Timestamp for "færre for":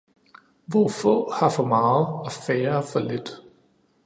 2.31-2.99